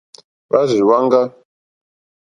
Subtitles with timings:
[0.47, 1.21] Hwá rzì hwáŋɡá.